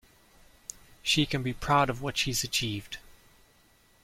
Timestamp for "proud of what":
1.53-2.17